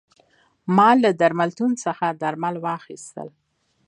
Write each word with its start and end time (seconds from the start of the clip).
ما 0.75 0.89
له 1.03 1.11
درملتون 1.21 1.71
څخه 1.83 2.05
درمل 2.21 2.55
واخیستل. 2.65 3.29